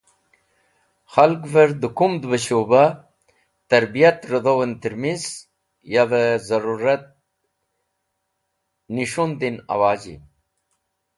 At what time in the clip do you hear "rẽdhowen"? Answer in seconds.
4.31-4.73